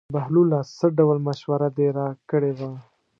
[0.15, 2.71] بهلوله څه ډول مشوره دې راکړې وه.